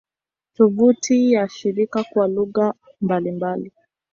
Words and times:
Tovuti 0.53 1.31
ya 1.31 1.49
shirika 1.49 2.03
kwa 2.03 2.27
lugha 2.27 2.73
mbalimbali 3.01 3.71